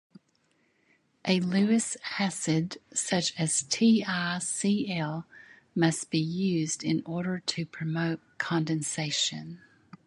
A 1.25 1.39
Lewis 1.41 1.95
acid, 2.17 2.79
such 2.91 3.35
as 3.39 3.61
TiCl, 3.61 5.25
must 5.75 6.09
be 6.09 6.17
used 6.19 6.83
in 6.83 7.03
order 7.05 7.37
to 7.45 7.67
promote 7.67 8.19
condensation. 8.39 9.59